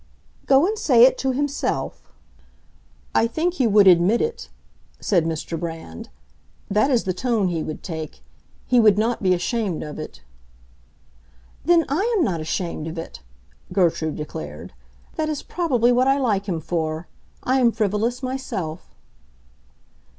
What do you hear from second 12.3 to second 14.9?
ashamed of it!" Gertrude declared.